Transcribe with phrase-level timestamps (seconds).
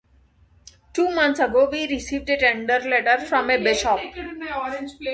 [0.93, 3.99] Two months ago we received a tender letter from a bishop.